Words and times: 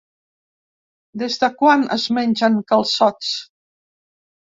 Des 1.23 1.35
de 1.43 1.49
quan 1.59 1.83
es 1.97 2.05
mengen 2.19 2.57
calçots? 2.73 3.29